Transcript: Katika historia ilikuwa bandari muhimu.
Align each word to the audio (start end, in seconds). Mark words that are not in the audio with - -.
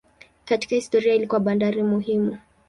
Katika 0.45 0.75
historia 0.75 1.15
ilikuwa 1.15 1.39
bandari 1.39 1.83
muhimu. 1.83 2.37